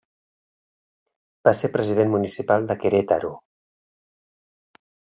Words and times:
Va 1.49 1.53
ser 1.59 1.69
president 1.77 2.11
Municipal 2.15 2.67
de 2.73 2.79
Querétaro. 2.87 3.33